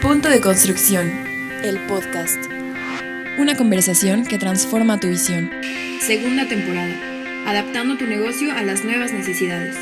Punto 0.00 0.30
de 0.30 0.40
Construcción, 0.40 1.10
el 1.62 1.78
podcast. 1.80 2.42
Una 3.38 3.54
conversación 3.54 4.24
que 4.24 4.38
transforma 4.38 4.98
tu 4.98 5.08
visión. 5.08 5.50
Segunda 6.00 6.48
temporada, 6.48 6.94
adaptando 7.46 7.98
tu 7.98 8.06
negocio 8.06 8.50
a 8.50 8.62
las 8.62 8.82
nuevas 8.82 9.12
necesidades. 9.12 9.76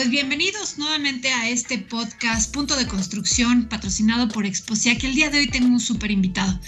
Pues 0.00 0.08
bienvenidos 0.08 0.78
nuevamente 0.78 1.30
a 1.30 1.50
este 1.50 1.76
podcast 1.76 2.54
Punto 2.54 2.74
de 2.74 2.86
Construcción 2.86 3.68
patrocinado 3.68 4.28
por 4.28 4.46
Exposia, 4.46 4.96
que 4.96 5.06
el 5.06 5.14
día 5.14 5.28
de 5.28 5.40
hoy 5.40 5.46
tengo 5.48 5.68
un 5.68 5.78
súper 5.78 6.10
invitado. 6.10 6.58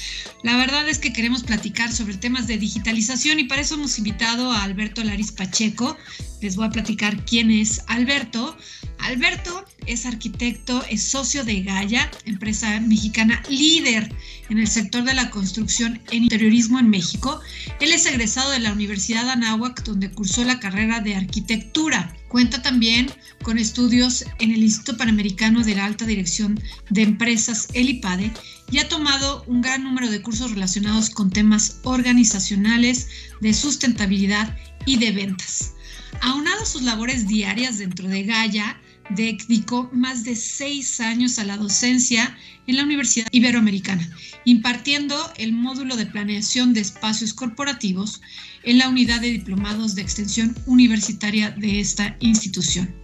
La 0.42 0.58
verdad 0.58 0.86
es 0.86 0.98
que 0.98 1.14
queremos 1.14 1.42
platicar 1.42 1.90
sobre 1.90 2.18
temas 2.18 2.46
de 2.46 2.58
digitalización 2.58 3.38
y 3.38 3.44
para 3.44 3.62
eso 3.62 3.76
hemos 3.76 3.96
invitado 3.96 4.52
a 4.52 4.62
Alberto 4.62 5.02
Laris 5.02 5.32
Pacheco. 5.32 5.96
Les 6.42 6.56
voy 6.56 6.66
a 6.66 6.70
platicar 6.72 7.24
quién 7.24 7.50
es 7.50 7.80
Alberto. 7.86 8.54
Alberto 8.98 9.64
es 9.86 10.04
arquitecto, 10.04 10.84
es 10.90 11.02
socio 11.02 11.42
de 11.42 11.62
Gaia, 11.62 12.10
empresa 12.26 12.80
mexicana 12.80 13.42
líder 13.48 14.14
en 14.50 14.58
el 14.58 14.68
sector 14.68 15.04
de 15.04 15.14
la 15.14 15.30
construcción 15.30 16.02
en 16.10 16.24
interiorismo 16.24 16.78
en 16.78 16.90
México. 16.90 17.40
Él 17.80 17.92
es 17.92 18.04
egresado 18.04 18.50
de 18.50 18.58
la 18.58 18.72
Universidad 18.72 19.30
Anáhuac, 19.30 19.84
donde 19.84 20.10
cursó 20.10 20.44
la 20.44 20.60
carrera 20.60 21.00
de 21.00 21.16
arquitectura. 21.16 22.14
Cuenta 22.32 22.62
también 22.62 23.10
con 23.42 23.58
estudios 23.58 24.24
en 24.38 24.52
el 24.52 24.62
Instituto 24.62 24.96
Panamericano 24.96 25.62
de 25.62 25.74
la 25.74 25.84
Alta 25.84 26.06
Dirección 26.06 26.58
de 26.88 27.02
Empresas, 27.02 27.68
el 27.74 27.90
IPADE, 27.90 28.32
y 28.70 28.78
ha 28.78 28.88
tomado 28.88 29.44
un 29.46 29.60
gran 29.60 29.84
número 29.84 30.10
de 30.10 30.22
cursos 30.22 30.50
relacionados 30.50 31.10
con 31.10 31.28
temas 31.28 31.80
organizacionales, 31.82 33.08
de 33.42 33.52
sustentabilidad 33.52 34.56
y 34.86 34.96
de 34.96 35.12
ventas. 35.12 35.74
Aunado 36.22 36.62
a 36.62 36.66
sus 36.66 36.80
labores 36.80 37.28
diarias 37.28 37.76
dentro 37.76 38.08
de 38.08 38.22
Gaia, 38.22 38.80
dedicó 39.14 39.90
más 39.92 40.24
de 40.24 40.36
seis 40.36 41.00
años 41.00 41.38
a 41.38 41.44
la 41.44 41.56
docencia 41.56 42.36
en 42.66 42.76
la 42.76 42.84
Universidad 42.84 43.26
Iberoamericana, 43.32 44.08
impartiendo 44.44 45.16
el 45.36 45.52
módulo 45.52 45.96
de 45.96 46.06
planeación 46.06 46.72
de 46.72 46.80
espacios 46.80 47.34
corporativos 47.34 48.20
en 48.62 48.78
la 48.78 48.88
unidad 48.88 49.20
de 49.20 49.30
diplomados 49.30 49.94
de 49.94 50.02
extensión 50.02 50.56
universitaria 50.66 51.50
de 51.50 51.80
esta 51.80 52.16
institución. 52.20 52.94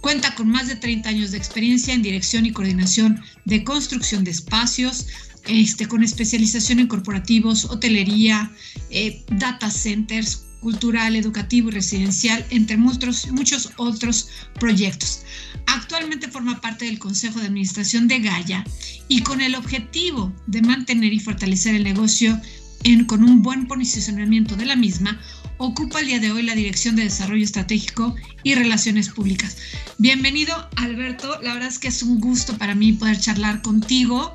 Cuenta 0.00 0.34
con 0.34 0.48
más 0.48 0.68
de 0.68 0.76
30 0.76 1.08
años 1.08 1.30
de 1.30 1.38
experiencia 1.38 1.94
en 1.94 2.02
dirección 2.02 2.46
y 2.46 2.52
coordinación 2.52 3.20
de 3.44 3.64
construcción 3.64 4.24
de 4.24 4.32
espacios, 4.32 5.06
este, 5.46 5.86
con 5.86 6.02
especialización 6.02 6.78
en 6.80 6.86
corporativos, 6.86 7.66
hotelería, 7.66 8.50
eh, 8.90 9.22
data 9.28 9.70
centers, 9.70 10.43
cultural, 10.64 11.14
educativo 11.14 11.68
y 11.68 11.72
residencial, 11.72 12.42
entre 12.48 12.78
muchos, 12.78 13.28
otros 13.76 14.30
proyectos. 14.58 15.20
Actualmente 15.66 16.26
forma 16.26 16.62
parte 16.62 16.86
del 16.86 16.98
Consejo 16.98 17.38
de 17.38 17.46
Administración 17.46 18.08
de 18.08 18.20
Gaia 18.20 18.64
y 19.06 19.20
con 19.20 19.42
el 19.42 19.56
objetivo 19.56 20.32
de 20.46 20.62
mantener 20.62 21.12
y 21.12 21.20
fortalecer 21.20 21.74
el 21.74 21.84
negocio 21.84 22.40
en, 22.82 23.04
con 23.04 23.22
un 23.22 23.42
buen 23.42 23.66
posicionamiento 23.66 24.56
de 24.56 24.64
la 24.64 24.74
misma, 24.74 25.20
ocupa 25.58 26.00
el 26.00 26.06
día 26.06 26.18
de 26.18 26.32
hoy 26.32 26.42
la 26.42 26.54
Dirección 26.54 26.96
de 26.96 27.04
Desarrollo 27.04 27.44
Estratégico 27.44 28.14
y 28.42 28.54
Relaciones 28.54 29.10
Públicas. 29.10 29.58
Bienvenido, 29.98 30.54
Alberto. 30.76 31.40
La 31.42 31.52
verdad 31.52 31.68
es 31.68 31.78
que 31.78 31.88
es 31.88 32.02
un 32.02 32.20
gusto 32.20 32.56
para 32.56 32.74
mí 32.74 32.94
poder 32.94 33.20
charlar 33.20 33.60
contigo. 33.60 34.34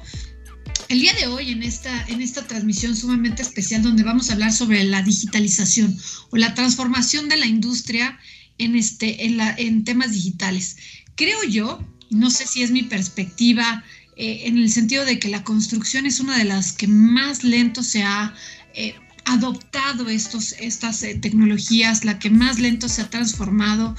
El 0.89 1.01
día 1.01 1.13
de 1.13 1.27
hoy 1.27 1.51
en 1.51 1.61
esta, 1.61 2.03
en 2.07 2.19
esta 2.19 2.47
transmisión 2.47 2.95
sumamente 2.95 3.43
especial 3.43 3.83
donde 3.83 4.01
vamos 4.01 4.29
a 4.29 4.33
hablar 4.33 4.51
sobre 4.51 4.83
la 4.83 5.03
digitalización 5.03 5.95
o 6.31 6.37
la 6.37 6.55
transformación 6.55 7.29
de 7.29 7.37
la 7.37 7.45
industria 7.45 8.19
en, 8.57 8.75
este, 8.75 9.27
en, 9.27 9.37
la, 9.37 9.53
en 9.55 9.83
temas 9.83 10.13
digitales. 10.13 10.77
Creo 11.13 11.43
yo, 11.43 11.79
no 12.09 12.31
sé 12.31 12.47
si 12.47 12.63
es 12.63 12.71
mi 12.71 12.81
perspectiva, 12.81 13.83
eh, 14.17 14.41
en 14.45 14.57
el 14.57 14.71
sentido 14.71 15.05
de 15.05 15.19
que 15.19 15.29
la 15.29 15.43
construcción 15.43 16.07
es 16.07 16.19
una 16.19 16.35
de 16.35 16.45
las 16.45 16.71
que 16.71 16.87
más 16.87 17.43
lento 17.43 17.83
se 17.83 18.01
ha 18.01 18.33
eh, 18.73 18.95
adoptado 19.25 20.09
estos, 20.09 20.53
estas 20.53 21.03
eh, 21.03 21.13
tecnologías, 21.13 22.03
la 22.03 22.17
que 22.17 22.31
más 22.31 22.57
lento 22.57 22.89
se 22.89 23.03
ha 23.03 23.11
transformado, 23.11 23.95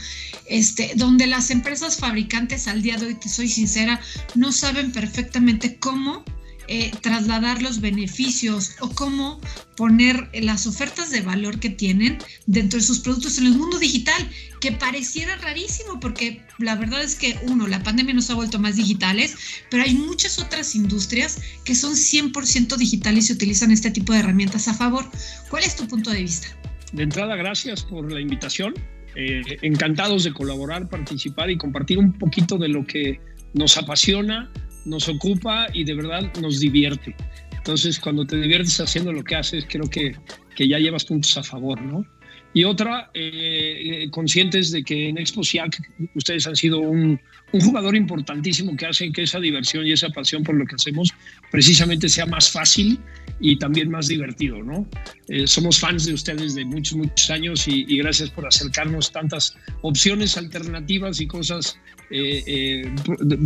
este, 0.49 0.91
donde 0.97 1.29
las 1.29 1.53
empresas 1.53 1.99
fabricantes 1.99 2.67
al 2.67 2.83
día 2.83 2.97
de 2.97 3.07
hoy, 3.07 3.15
te 3.15 3.29
soy 3.29 3.49
sincera, 3.49 4.01
no 4.35 4.51
saben 4.51 4.91
perfectamente 4.91 5.77
cómo 5.79 6.25
eh, 6.73 6.93
trasladar 7.01 7.63
los 7.63 7.81
beneficios 7.81 8.77
o 8.79 8.91
cómo 8.91 9.41
poner 9.77 10.31
las 10.33 10.69
ofertas 10.69 11.11
de 11.11 11.21
valor 11.21 11.59
que 11.59 11.69
tienen 11.69 12.19
dentro 12.47 12.79
de 12.79 12.85
sus 12.85 13.01
productos 13.01 13.39
en 13.39 13.47
el 13.47 13.57
mundo 13.57 13.81
digital, 13.81 14.31
que 14.61 14.71
pareciera 14.71 15.35
rarísimo 15.35 15.99
porque 15.99 16.43
la 16.59 16.77
verdad 16.77 17.03
es 17.03 17.17
que 17.17 17.37
uno, 17.43 17.67
la 17.67 17.83
pandemia 17.83 18.15
nos 18.15 18.31
ha 18.31 18.35
vuelto 18.35 18.61
más 18.61 18.77
digitales, 18.77 19.37
pero 19.69 19.83
hay 19.83 19.95
muchas 19.95 20.39
otras 20.39 20.77
industrias 20.77 21.41
que 21.65 21.75
son 21.75 21.95
100% 21.95 22.77
digitales 22.77 23.31
y 23.31 23.33
utilizan 23.33 23.73
este 23.73 23.91
tipo 23.91 24.13
de 24.13 24.21
herramientas 24.21 24.69
a 24.69 24.75
favor. 24.75 25.05
¿Cuál 25.49 25.65
es 25.65 25.75
tu 25.75 25.89
punto 25.89 26.11
de 26.11 26.23
vista? 26.23 26.47
De 26.93 27.03
entrada, 27.03 27.35
gracias 27.35 27.83
por 27.83 28.13
la 28.13 28.21
invitación. 28.21 28.75
Eh, 29.17 29.43
encantados 29.63 30.23
de 30.23 30.33
colaborar, 30.33 30.89
participar 30.89 31.51
y 31.51 31.59
compartir 31.59 31.99
un 31.99 32.13
poquito 32.13 32.59
de 32.59 32.69
lo 32.69 32.87
que 32.87 33.19
nos 33.55 33.77
apasiona, 33.77 34.53
nos 34.85 35.09
ocupa 35.09 35.67
y 35.73 35.85
de 35.85 35.95
verdad 35.95 36.33
nos 36.41 36.61
divierte. 36.61 37.15
Entonces, 37.57 38.01
cuando 38.01 38.27
te 38.27 38.41
diviertes 38.41 38.81
haciendo 38.81 39.13
lo 39.13 39.23
que 39.23 39.37
haces, 39.37 39.67
creo 39.69 39.89
que, 39.89 40.17
que 40.57 40.67
ya 40.67 40.79
llevas 40.79 41.05
puntos 41.05 41.37
a 41.37 41.43
favor, 41.43 41.81
¿no? 41.81 42.05
Y 42.53 42.65
otra, 42.65 43.11
eh, 43.15 44.05
eh, 44.05 44.11
conscientes 44.11 44.73
de 44.73 44.83
que 44.83 45.09
en 45.09 45.19
Expo 45.19 45.45
SIAC 45.45 45.81
ustedes 46.15 46.47
han 46.49 46.57
sido 46.57 46.81
un, 46.81 47.21
un, 47.53 47.61
jugador 47.61 47.95
importantísimo 47.95 48.77
que 48.77 48.87
hace 48.87 49.13
que 49.13 49.23
esa 49.23 49.39
diversión 49.39 49.87
y 49.87 49.93
esa 49.93 50.09
pasión 50.09 50.43
por 50.43 50.57
lo 50.57 50.67
que 50.67 50.75
hacemos 50.75 51.11
precisamente 51.53 52.09
sea 52.09 52.27
más 52.27 52.51
fácil 52.51 52.99
y 53.41 53.57
también 53.57 53.89
más 53.89 54.09
divertido, 54.09 54.63
¿no? 54.63 54.87
Eh, 55.29 55.47
somos 55.47 55.79
fans 55.79 56.07
de 56.07 56.15
ustedes 56.15 56.57
de 56.57 56.65
muchos, 56.65 56.99
muchos 56.99 57.31
años 57.31 57.69
y, 57.69 57.87
y, 57.89 57.99
gracias 57.99 58.31
por 58.31 58.47
acercarnos 58.47 59.13
tantas 59.13 59.57
opciones 59.83 60.37
alternativas 60.37 61.21
y 61.21 61.27
cosas 61.29 61.79
eh, 62.13 62.43
eh, 62.45 62.93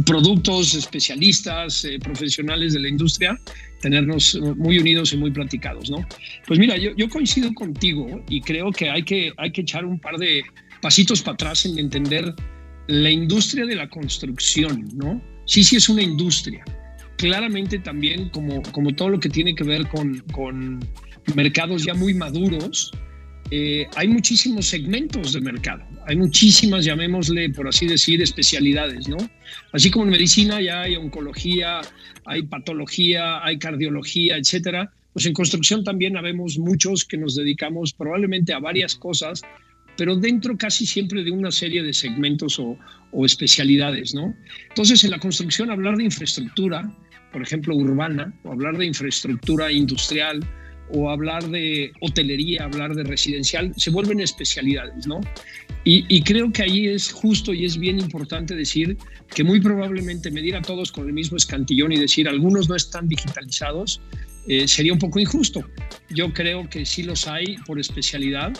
productos, 0.07 0.73
especialistas, 0.73 1.85
eh, 1.85 1.99
profesionales 1.99 2.73
de 2.73 2.81
la 2.81 2.89
industria, 2.89 3.39
tenernos 3.85 4.41
muy 4.57 4.79
unidos 4.79 5.13
y 5.13 5.19
muy 5.19 5.31
platicados, 5.31 5.91
¿no? 5.91 5.99
Pues 6.47 6.59
mira, 6.59 6.79
yo, 6.79 6.97
yo, 6.97 7.07
coincido 7.11 7.53
contigo 7.53 8.25
y 8.31 8.41
creo 8.41 8.71
que 8.71 8.89
hay, 8.89 9.03
que 9.03 9.31
hay 9.37 9.53
que 9.53 9.61
echar 9.61 9.85
un 9.85 9.99
par 9.99 10.17
de 10.17 10.43
pasitos 10.81 11.21
para 11.21 11.35
atrás 11.35 11.67
en 11.67 11.79
entender 11.79 12.35
la 12.87 13.11
industria 13.11 13.67
de 13.67 13.77
la 13.77 13.87
construcción, 13.91 14.89
¿no? 14.95 15.21
Sí, 15.45 15.63
sí 15.63 15.77
es 15.77 15.91
una 15.91 16.03
industria. 16.03 16.65
Claramente 17.19 17.79
también, 17.79 18.31
como, 18.31 18.63
como 18.73 18.95
todo 18.95 19.11
lo 19.11 19.21
que 19.21 19.29
tiene 19.29 19.55
que 19.55 19.65
ver 19.65 19.87
con, 19.89 20.21
con 20.33 20.81
mercados 21.35 21.85
ya 21.85 21.93
muy 21.93 22.15
maduros, 22.15 22.91
eh, 23.51 23.87
hay 23.97 24.09
muchísimos 24.09 24.67
segmentos 24.67 25.33
de 25.33 25.41
mercado, 25.41 25.85
hay 26.07 26.17
muchísimas, 26.17 26.85
llamémosle 26.85 27.51
por 27.51 27.69
así 27.69 27.87
decir, 27.87 28.23
especialidades, 28.23 29.09
¿no? 29.09 29.19
Así 29.73 29.91
como 29.91 30.07
en 30.07 30.13
medicina 30.13 30.61
ya 30.61 30.83
hay 30.83 30.97
oncología, 30.97 31.81
hay 32.25 32.43
patología, 32.43 33.45
hay 33.45 33.59
cardiología, 33.59 34.37
etcétera, 34.37 34.91
pues 35.13 35.27
en 35.27 35.35
construcción 35.35 35.85
también 35.85 36.17
habemos 36.17 36.59
muchos 36.59 37.05
que 37.05 37.17
nos 37.17 37.37
dedicamos 37.37 37.93
probablemente 37.93 38.53
a 38.53 38.59
varias 38.59 38.95
cosas, 38.95 39.43
pero 39.97 40.17
dentro 40.17 40.57
casi 40.57 40.87
siempre 40.87 41.23
de 41.23 41.31
una 41.31 41.53
serie 41.53 41.83
de 41.83 41.93
segmentos 41.93 42.59
o, 42.59 42.77
o 43.13 43.25
especialidades, 43.25 44.15
¿no? 44.15 44.35
Entonces, 44.71 45.05
en 45.05 45.11
la 45.11 45.19
construcción 45.19 45.71
hablar 45.71 45.97
de 45.97 46.05
infraestructura, 46.05 46.93
por 47.33 47.43
ejemplo, 47.43 47.77
urbana, 47.77 48.33
o 48.43 48.53
hablar 48.53 48.77
de 48.77 48.87
infraestructura 48.87 49.71
industrial, 49.71 50.45
o 50.93 51.11
hablar 51.11 51.49
de 51.49 51.93
hotelería, 52.01 52.65
hablar 52.65 52.95
de 52.95 53.05
residencial, 53.05 53.73
se 53.77 53.91
vuelven 53.91 54.21
especialidades, 54.21 55.07
¿no? 55.07 55.21
Y, 55.87 56.23
creo 56.23 56.51
que 56.51 56.63
ahí 56.63 56.87
es 56.87 57.13
justo 57.13 57.53
y 57.53 57.67
es 57.67 57.77
bien 57.77 57.99
importante 57.99 58.55
decir 58.55 58.97
que 59.35 59.45
muy 59.45 59.61
probablemente 59.61 60.31
medir 60.31 60.57
a 60.57 60.63
todos 60.63 60.91
con 60.91 61.07
el 61.07 61.13
mismo 61.13 61.37
escantillón 61.37 61.93
y 61.93 61.99
decir 61.99 62.27
algunos 62.27 62.71
no 62.71 62.75
están 62.75 63.07
digitalizados 63.07 64.01
eh, 64.49 64.67
sería 64.67 64.95
un 64.95 64.99
poco 64.99 65.19
injusto. 65.19 65.63
Yo 66.09 66.33
creo 66.33 66.69
que 66.71 66.87
sí 66.87 67.03
los 67.03 67.29
hay 67.29 67.57
por 67.67 67.79
especialidad, 67.79 68.55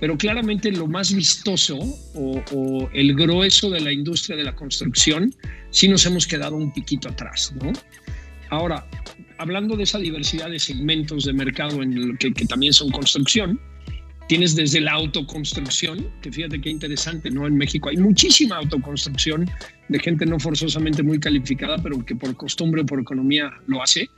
pero 0.00 0.16
claramente 0.16 0.72
lo 0.72 0.86
más 0.86 1.14
vistoso 1.14 1.78
o, 2.14 2.42
o 2.54 2.90
el 2.94 3.14
grueso 3.14 3.68
de 3.68 3.80
la 3.80 3.92
industria 3.92 4.38
de 4.38 4.44
la 4.44 4.54
construcción 4.54 5.34
sí 5.70 5.88
nos 5.88 6.06
hemos 6.06 6.26
quedado 6.26 6.56
un 6.56 6.72
piquito 6.72 7.10
atrás, 7.10 7.52
¿no? 7.62 7.70
Ahora, 8.48 8.86
hablando 9.42 9.76
de 9.76 9.84
esa 9.84 9.98
diversidad 9.98 10.50
de 10.50 10.58
segmentos 10.58 11.24
de 11.24 11.32
mercado 11.32 11.82
en 11.82 12.16
que, 12.16 12.30
también 12.46 12.72
son 12.72 12.90
construcción, 12.90 13.60
tienes 14.28 14.54
desde 14.56 14.80
la 14.80 14.92
autoconstrucción, 14.92 16.08
que 16.22 16.32
fíjate 16.32 16.60
qué 16.60 16.70
interesante, 16.70 17.30
¿no? 17.30 17.46
En 17.46 17.56
México 17.56 17.90
hay 17.90 17.96
muchísima 17.96 18.56
autoconstrucción 18.56 19.50
de 19.88 19.98
gente 19.98 20.24
no 20.24 20.38
forzosamente 20.38 21.02
muy 21.02 21.18
calificada, 21.18 21.76
pero 21.82 22.04
que 22.04 22.16
por 22.16 22.34
costumbre 22.36 22.82
o 22.82 22.86
por 22.86 23.00
economía 23.00 23.52
lo 23.66 23.82
hace, 23.82 24.08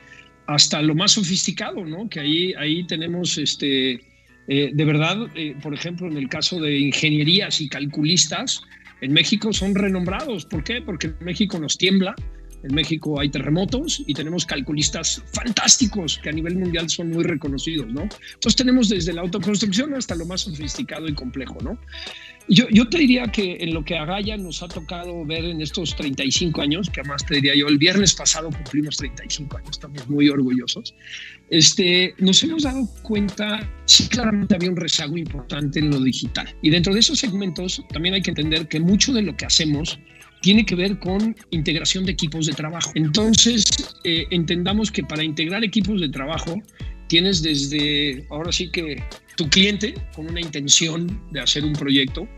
hasta 0.46 0.82
lo 0.82 0.94
más 0.94 1.12
sofisticado, 1.12 1.84
¿no? 1.84 2.08
Que 2.08 2.20
ahí, 2.20 2.54
ahí 2.54 2.86
tenemos 2.86 3.38
este, 3.38 4.00
Eh, 4.46 4.72
de 4.74 4.84
verdad, 4.84 5.16
eh, 5.34 5.56
por 5.62 5.72
ejemplo, 5.72 6.06
en 6.06 6.18
el 6.18 6.28
caso 6.28 6.60
de 6.60 6.78
ingenierías 6.78 7.60
y 7.60 7.68
calculistas, 7.68 8.62
en 9.00 9.12
México 9.12 9.52
son 9.52 9.74
renombrados. 9.74 10.44
¿Por 10.44 10.62
qué? 10.64 10.82
Porque 10.82 11.08
en 11.08 11.16
México 11.24 11.58
nos 11.58 11.78
tiembla, 11.78 12.14
en 12.64 12.74
México 12.74 13.20
hay 13.20 13.28
terremotos 13.28 14.02
y 14.06 14.14
tenemos 14.14 14.46
calculistas 14.46 15.22
fantásticos 15.32 16.18
que 16.22 16.30
a 16.30 16.32
nivel 16.32 16.56
mundial 16.56 16.88
son 16.88 17.10
muy 17.10 17.24
reconocidos, 17.24 17.86
¿no? 17.92 18.02
Entonces 18.02 18.56
tenemos 18.56 18.88
desde 18.88 19.12
la 19.12 19.20
autoconstrucción 19.20 19.94
hasta 19.94 20.14
lo 20.14 20.24
más 20.26 20.42
sofisticado 20.42 21.06
y 21.06 21.14
complejo, 21.14 21.58
¿no? 21.62 21.78
Yo, 22.48 22.68
yo 22.70 22.86
te 22.88 22.98
diría 22.98 23.26
que 23.26 23.56
en 23.60 23.72
lo 23.72 23.84
que 23.84 23.96
a 23.96 24.04
Gaia 24.04 24.36
nos 24.36 24.62
ha 24.62 24.68
tocado 24.68 25.24
ver 25.24 25.46
en 25.46 25.62
estos 25.62 25.96
35 25.96 26.60
años, 26.60 26.90
que 26.90 27.00
además 27.00 27.24
te 27.24 27.36
diría 27.36 27.54
yo, 27.54 27.68
el 27.68 27.78
viernes 27.78 28.14
pasado 28.14 28.50
cumplimos 28.50 28.98
35 28.98 29.56
años, 29.56 29.70
estamos 29.70 30.06
muy 30.08 30.28
orgullosos, 30.28 30.94
este, 31.48 32.14
nos 32.18 32.42
hemos 32.42 32.64
dado 32.64 32.86
cuenta, 33.02 33.66
sí, 33.86 34.08
claramente 34.08 34.54
había 34.54 34.70
un 34.70 34.76
rezago 34.76 35.16
importante 35.16 35.78
en 35.78 35.90
lo 35.90 36.00
digital. 36.00 36.54
Y 36.60 36.68
dentro 36.68 36.92
de 36.92 37.00
esos 37.00 37.18
segmentos 37.18 37.82
también 37.90 38.14
hay 38.14 38.22
que 38.22 38.30
entender 38.30 38.68
que 38.68 38.78
mucho 38.78 39.14
de 39.14 39.22
lo 39.22 39.34
que 39.36 39.46
hacemos 39.46 39.98
tiene 40.44 40.66
que 40.66 40.74
ver 40.74 40.98
con 40.98 41.34
integración 41.52 42.04
de 42.04 42.12
equipos 42.12 42.44
de 42.44 42.52
trabajo. 42.52 42.92
Entonces, 42.94 43.64
eh, 44.04 44.26
entendamos 44.28 44.90
que 44.90 45.02
para 45.02 45.24
integrar 45.24 45.64
equipos 45.64 46.02
de 46.02 46.10
trabajo 46.10 46.60
tienes 47.06 47.42
desde, 47.42 48.26
ahora 48.28 48.52
sí 48.52 48.68
que 48.70 49.02
tu 49.38 49.48
cliente 49.48 49.94
con 50.14 50.28
una 50.28 50.42
intención 50.42 51.18
de 51.32 51.40
hacer 51.40 51.64
un 51.64 51.72
proyecto, 51.72 52.28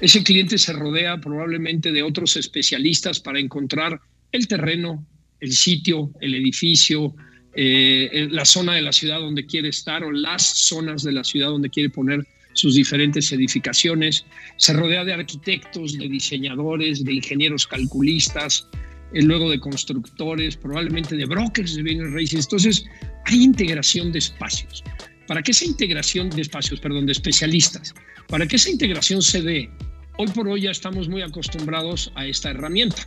ese 0.00 0.24
cliente 0.24 0.56
se 0.56 0.72
rodea 0.72 1.20
probablemente 1.20 1.92
de 1.92 2.02
otros 2.02 2.38
especialistas 2.38 3.20
para 3.20 3.38
encontrar 3.38 4.00
el 4.32 4.48
terreno, 4.48 5.06
el 5.40 5.52
sitio, 5.52 6.10
el 6.22 6.34
edificio, 6.34 7.14
eh, 7.54 8.28
la 8.30 8.46
zona 8.46 8.76
de 8.76 8.80
la 8.80 8.92
ciudad 8.92 9.20
donde 9.20 9.44
quiere 9.44 9.68
estar 9.68 10.04
o 10.04 10.10
las 10.10 10.42
zonas 10.42 11.02
de 11.02 11.12
la 11.12 11.22
ciudad 11.22 11.48
donde 11.48 11.68
quiere 11.68 11.90
poner 11.90 12.26
sus 12.54 12.74
diferentes 12.74 13.32
edificaciones, 13.32 14.24
se 14.56 14.72
rodea 14.72 15.04
de 15.04 15.14
arquitectos, 15.14 15.98
de 15.98 16.08
diseñadores, 16.08 17.04
de 17.04 17.14
ingenieros 17.14 17.66
calculistas, 17.66 18.68
eh, 19.14 19.22
luego 19.22 19.50
de 19.50 19.60
constructores, 19.60 20.56
probablemente 20.56 21.16
de 21.16 21.24
brokers 21.26 21.74
de 21.74 21.82
bienes 21.82 22.12
raíces. 22.12 22.46
Entonces, 22.46 22.84
hay 23.26 23.42
integración 23.42 24.12
de 24.12 24.18
espacios. 24.18 24.82
Para 25.26 25.42
que 25.42 25.52
esa 25.52 25.64
integración 25.64 26.30
de 26.30 26.42
espacios, 26.42 26.80
perdón, 26.80 27.06
de 27.06 27.12
especialistas, 27.12 27.94
para 28.28 28.46
que 28.46 28.56
esa 28.56 28.70
integración 28.70 29.22
se 29.22 29.42
dé, 29.42 29.70
hoy 30.18 30.28
por 30.28 30.48
hoy 30.48 30.62
ya 30.62 30.70
estamos 30.70 31.08
muy 31.08 31.22
acostumbrados 31.22 32.12
a 32.14 32.26
esta 32.26 32.50
herramienta. 32.50 33.06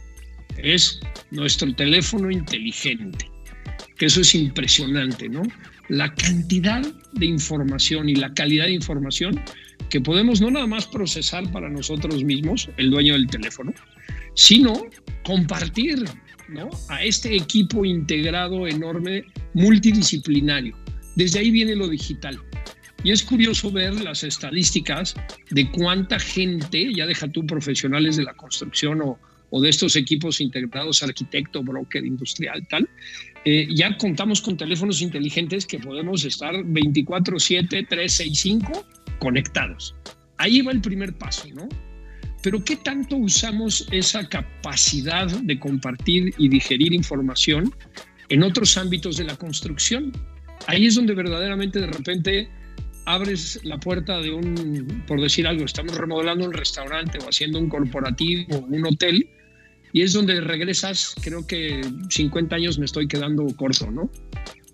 Es 0.57 0.99
nuestro 1.31 1.73
teléfono 1.75 2.31
inteligente, 2.31 3.29
que 3.97 4.05
eso 4.05 4.21
es 4.21 4.33
impresionante, 4.35 5.27
¿no? 5.27 5.43
La 5.89 6.13
cantidad 6.15 6.81
de 7.13 7.25
información 7.25 8.09
y 8.09 8.15
la 8.15 8.33
calidad 8.33 8.65
de 8.65 8.73
información 8.73 9.39
que 9.89 10.01
podemos 10.01 10.41
no 10.41 10.49
nada 10.51 10.67
más 10.67 10.87
procesar 10.87 11.49
para 11.51 11.69
nosotros 11.69 12.23
mismos, 12.23 12.69
el 12.77 12.89
dueño 12.89 13.13
del 13.13 13.27
teléfono, 13.27 13.73
sino 14.33 14.73
compartir 15.23 16.05
a 16.89 17.03
este 17.03 17.35
equipo 17.35 17.85
integrado 17.85 18.67
enorme 18.67 19.25
multidisciplinario. 19.53 20.75
Desde 21.15 21.39
ahí 21.39 21.51
viene 21.51 21.75
lo 21.75 21.87
digital. 21.87 22.39
Y 23.03 23.11
es 23.11 23.23
curioso 23.23 23.71
ver 23.71 24.01
las 24.01 24.23
estadísticas 24.23 25.15
de 25.51 25.69
cuánta 25.71 26.19
gente, 26.19 26.91
ya 26.93 27.05
deja 27.05 27.27
tú 27.27 27.45
profesionales 27.45 28.17
de 28.17 28.23
la 28.23 28.33
construcción 28.33 29.01
o 29.51 29.61
de 29.61 29.69
estos 29.69 29.95
equipos 29.95 30.41
integrados, 30.41 31.03
arquitecto, 31.03 31.63
broker, 31.63 32.03
industrial, 32.03 32.67
tal, 32.67 32.89
eh, 33.45 33.67
ya 33.75 33.95
contamos 33.97 34.41
con 34.41 34.57
teléfonos 34.57 35.01
inteligentes 35.01 35.65
que 35.65 35.79
podemos 35.79 36.25
estar 36.25 36.55
24/7, 36.55 37.87
365 37.87 38.85
conectados. 39.19 39.95
Ahí 40.37 40.61
va 40.61 40.71
el 40.71 40.81
primer 40.81 41.13
paso, 41.13 41.47
¿no? 41.53 41.69
Pero 42.41 42.63
¿qué 42.63 42.75
tanto 42.75 43.15
usamos 43.15 43.87
esa 43.91 44.27
capacidad 44.27 45.27
de 45.27 45.59
compartir 45.59 46.33
y 46.37 46.49
digerir 46.49 46.93
información 46.93 47.73
en 48.29 48.43
otros 48.43 48.77
ámbitos 48.77 49.17
de 49.17 49.23
la 49.23 49.35
construcción? 49.35 50.11
Ahí 50.67 50.87
es 50.87 50.95
donde 50.95 51.13
verdaderamente 51.13 51.79
de 51.79 51.87
repente 51.87 52.49
abres 53.05 53.59
la 53.63 53.79
puerta 53.79 54.19
de 54.21 54.31
un, 54.31 55.03
por 55.07 55.21
decir 55.21 55.47
algo, 55.47 55.65
estamos 55.65 55.95
remodelando 55.95 56.45
un 56.45 56.53
restaurante 56.53 57.19
o 57.19 57.29
haciendo 57.29 57.59
un 57.59 57.69
corporativo 57.69 58.57
o 58.57 58.59
un 58.65 58.85
hotel 58.85 59.27
y 59.95 60.01
es 60.01 60.11
donde 60.11 60.41
regresas, 60.41 61.15
creo 61.21 61.47
que 61.47 61.81
50 62.09 62.53
años 62.53 62.77
me 62.77 62.83
estoy 62.83 63.07
quedando 63.07 63.47
corto, 63.55 63.89
¿no? 63.89 64.11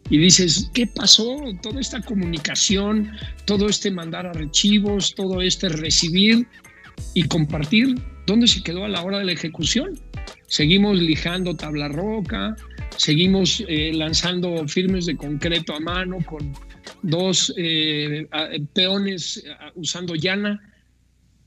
Y 0.10 0.18
dices, 0.18 0.72
¿qué 0.74 0.88
pasó? 0.88 1.38
Toda 1.62 1.80
esta 1.80 2.02
comunicación, 2.02 3.12
todo 3.46 3.70
este 3.70 3.92
mandar 3.92 4.26
archivos, 4.26 5.14
todo 5.14 5.44
este 5.44 5.70
recibir 5.70 6.48
y 7.14 7.26
compartir, 7.26 8.02
¿dónde 8.26 8.48
se 8.48 8.64
quedó 8.64 8.84
a 8.84 8.90
la 8.90 9.04
hora 9.04 9.20
de 9.20 9.26
la 9.26 9.34
ejecución? 9.34 9.92
Seguimos 10.48 11.00
lijando 11.00 11.56
tabla 11.56 11.88
roca, 11.88 12.56
seguimos 12.98 13.64
eh, 13.68 13.92
lanzando 13.94 14.68
firmes 14.68 15.06
de 15.06 15.16
concreto 15.18 15.76
a 15.76 15.80
mano 15.80 16.18
con 16.26 16.52
dos 17.04 17.54
eh, 17.58 18.28
peones 18.74 19.46
usando 19.76 20.16
llana. 20.16 20.60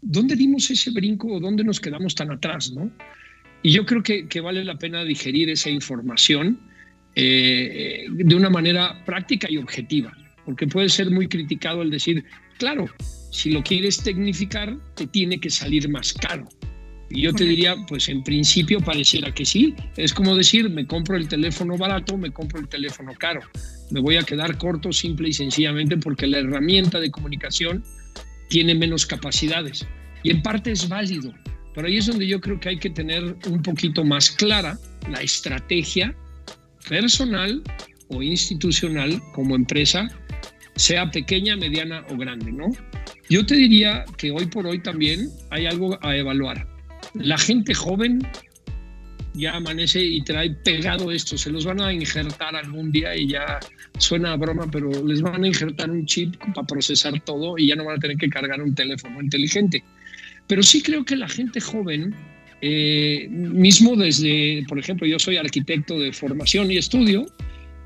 ¿Dónde 0.00 0.36
dimos 0.36 0.70
ese 0.70 0.92
brinco 0.92 1.26
o 1.26 1.40
dónde 1.40 1.64
nos 1.64 1.80
quedamos 1.80 2.14
tan 2.14 2.30
atrás, 2.30 2.70
no? 2.70 2.88
Y 3.64 3.70
yo 3.70 3.86
creo 3.86 4.02
que, 4.02 4.40
vale 4.42 4.62
la 4.62 4.76
pena 4.76 5.04
digerir 5.04 5.48
esa 5.48 5.70
información 5.70 6.60
eh, 7.14 8.04
de 8.10 8.34
una 8.36 8.50
manera 8.50 9.02
práctica 9.06 9.50
y 9.50 9.56
objetiva, 9.56 10.12
porque 10.44 10.66
puede 10.66 10.90
ser 10.90 11.10
muy 11.10 11.28
criticado 11.28 11.80
el 11.80 11.88
decir, 11.88 12.22
claro, 12.58 12.84
si 13.32 13.50
lo 13.52 13.62
quieres 13.62 14.02
tecnificar, 14.02 14.76
te 14.96 15.06
tiene 15.06 15.40
que 15.40 15.48
salir 15.48 15.88
más 15.88 16.12
caro. 16.12 16.46
Y 17.08 17.22
yo 17.22 17.32
te 17.32 17.44
diría, 17.44 17.74
pues 17.88 18.10
en 18.10 18.22
principio 18.22 18.80
pareciera 18.80 19.32
que 19.32 19.46
sí. 19.46 19.74
Es 19.96 20.12
como 20.12 20.36
decir, 20.36 20.68
me 20.68 20.86
compro 20.86 21.16
el 21.16 21.26
teléfono 21.26 21.78
barato, 21.78 22.18
me 22.18 22.30
compro 22.30 22.60
el 22.60 22.68
teléfono 22.68 23.14
caro. 23.14 23.40
Me 23.90 24.00
voy 24.00 24.16
a 24.16 24.24
quedar 24.24 24.58
corto 24.58 24.92
simple 24.92 25.30
y 25.30 25.32
sencillamente 25.32 25.96
porque 25.96 26.26
la 26.26 26.40
herramienta 26.40 27.00
de 27.00 27.10
comunicación 27.10 27.82
tiene 28.50 28.74
menos 28.74 29.06
capacidades. 29.06 29.86
Y 30.22 30.32
en 30.32 30.42
parte 30.42 30.70
es 30.70 30.86
válido. 30.86 31.32
Pero 31.74 31.88
ahí 31.88 31.96
es 31.96 32.06
donde 32.06 32.26
yo 32.26 32.40
creo 32.40 32.58
que 32.60 32.70
hay 32.70 32.78
que 32.78 32.90
tener 32.90 33.36
un 33.48 33.62
poquito 33.62 34.04
más 34.04 34.30
clara 34.30 34.78
la 35.10 35.20
estrategia 35.20 36.14
personal 36.88 37.62
o 38.08 38.22
institucional 38.22 39.20
como 39.32 39.56
empresa, 39.56 40.08
sea 40.76 41.10
pequeña, 41.10 41.56
mediana 41.56 42.04
o 42.10 42.16
grande, 42.16 42.52
¿no? 42.52 42.66
Yo 43.28 43.44
te 43.44 43.56
diría 43.56 44.04
que 44.18 44.30
hoy 44.30 44.46
por 44.46 44.66
hoy 44.66 44.80
también 44.80 45.28
hay 45.50 45.66
algo 45.66 45.98
a 46.02 46.16
evaluar. 46.16 46.66
La 47.14 47.38
gente 47.38 47.74
joven 47.74 48.20
ya 49.34 49.56
amanece 49.56 50.02
y 50.02 50.22
trae 50.22 50.50
pegado 50.50 51.10
esto, 51.10 51.36
se 51.36 51.50
los 51.50 51.64
van 51.64 51.80
a 51.80 51.92
injertar 51.92 52.54
algún 52.54 52.92
día 52.92 53.16
y 53.16 53.28
ya 53.28 53.58
suena 53.98 54.32
a 54.32 54.36
broma, 54.36 54.70
pero 54.70 54.90
les 55.04 55.22
van 55.22 55.42
a 55.42 55.46
injertar 55.46 55.90
un 55.90 56.06
chip 56.06 56.36
para 56.54 56.66
procesar 56.66 57.20
todo 57.20 57.58
y 57.58 57.68
ya 57.68 57.76
no 57.76 57.84
van 57.84 57.96
a 57.96 57.98
tener 57.98 58.16
que 58.16 58.28
cargar 58.28 58.62
un 58.62 58.74
teléfono 58.74 59.20
inteligente. 59.20 59.82
Pero 60.46 60.62
sí 60.62 60.82
creo 60.82 61.04
que 61.04 61.16
la 61.16 61.28
gente 61.28 61.60
joven, 61.60 62.14
eh, 62.60 63.26
mismo 63.30 63.96
desde, 63.96 64.64
por 64.68 64.78
ejemplo, 64.78 65.06
yo 65.06 65.18
soy 65.18 65.36
arquitecto 65.36 65.98
de 65.98 66.12
formación 66.12 66.70
y 66.70 66.76
estudio, 66.76 67.26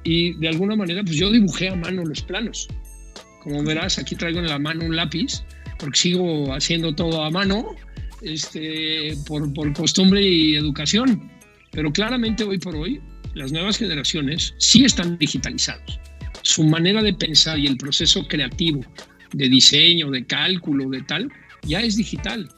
y 0.04 0.34
de 0.34 0.48
alguna 0.48 0.76
manera, 0.76 1.02
pues 1.02 1.16
yo 1.16 1.30
dibujé 1.30 1.68
a 1.68 1.76
mano 1.76 2.04
los 2.04 2.22
planos. 2.22 2.68
Como 3.42 3.62
verás, 3.62 3.98
aquí 3.98 4.16
traigo 4.16 4.40
en 4.40 4.46
la 4.46 4.58
mano 4.58 4.84
un 4.84 4.96
lápiz, 4.96 5.42
porque 5.78 5.98
sigo 5.98 6.52
haciendo 6.52 6.94
todo 6.94 7.24
a 7.24 7.30
mano, 7.30 7.76
este, 8.22 9.16
por, 9.26 9.52
por 9.52 9.72
costumbre 9.72 10.22
y 10.22 10.56
educación. 10.56 11.30
Pero 11.72 11.92
claramente 11.92 12.44
hoy 12.44 12.58
por 12.58 12.74
hoy, 12.74 13.00
las 13.34 13.52
nuevas 13.52 13.78
generaciones 13.78 14.54
sí 14.58 14.84
están 14.84 15.18
digitalizados. 15.18 16.00
Su 16.42 16.64
manera 16.64 17.02
de 17.02 17.14
pensar 17.14 17.58
y 17.58 17.66
el 17.66 17.76
proceso 17.76 18.26
creativo 18.26 18.80
de 19.32 19.48
diseño, 19.48 20.10
de 20.10 20.24
cálculo, 20.24 20.88
de 20.88 21.02
tal, 21.02 21.30
ya 21.62 21.80
es 21.80 21.96
digital. 21.96 22.48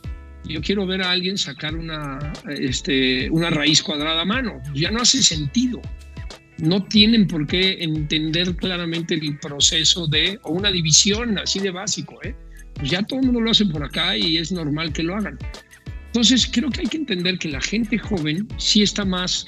Yo 0.44 0.60
quiero 0.60 0.86
ver 0.86 1.02
a 1.02 1.10
alguien 1.10 1.36
sacar 1.36 1.74
una, 1.76 2.32
este, 2.48 3.30
una 3.30 3.50
raíz 3.50 3.82
cuadrada 3.82 4.22
a 4.22 4.24
mano. 4.24 4.60
Ya 4.74 4.90
no 4.90 5.02
hace 5.02 5.22
sentido. 5.22 5.80
No 6.58 6.82
tienen 6.84 7.26
por 7.26 7.46
qué 7.46 7.78
entender 7.80 8.56
claramente 8.56 9.14
el 9.14 9.38
proceso 9.38 10.06
de, 10.06 10.38
o 10.42 10.52
una 10.52 10.70
división 10.70 11.38
así 11.38 11.58
de 11.60 11.70
básico. 11.70 12.18
¿eh? 12.22 12.34
Pues 12.74 12.90
ya 12.90 13.02
todo 13.02 13.20
el 13.20 13.26
mundo 13.26 13.40
lo 13.40 13.50
hace 13.50 13.66
por 13.66 13.84
acá 13.84 14.16
y 14.16 14.38
es 14.38 14.50
normal 14.52 14.92
que 14.92 15.02
lo 15.02 15.16
hagan. 15.16 15.38
Entonces, 16.06 16.50
creo 16.52 16.70
que 16.70 16.80
hay 16.80 16.86
que 16.88 16.96
entender 16.96 17.38
que 17.38 17.48
la 17.48 17.60
gente 17.60 17.96
joven 17.96 18.48
sí 18.56 18.82
está 18.82 19.04
más 19.04 19.46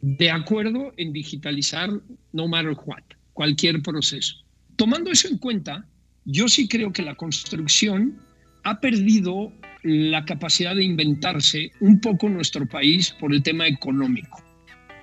de 0.00 0.30
acuerdo 0.30 0.92
en 0.96 1.12
digitalizar 1.12 1.90
no 2.32 2.48
matter 2.48 2.74
what, 2.86 3.02
cualquier 3.34 3.82
proceso. 3.82 4.34
Tomando 4.76 5.10
eso 5.10 5.28
en 5.28 5.36
cuenta, 5.36 5.84
yo 6.24 6.48
sí 6.48 6.68
creo 6.68 6.92
que 6.92 7.02
la 7.02 7.14
construcción 7.14 8.16
ha 8.64 8.80
perdido 8.80 9.52
la 9.82 10.24
capacidad 10.24 10.74
de 10.74 10.84
inventarse 10.84 11.72
un 11.80 12.00
poco 12.00 12.28
nuestro 12.28 12.66
país 12.66 13.14
por 13.18 13.32
el 13.32 13.42
tema 13.42 13.66
económico. 13.66 14.42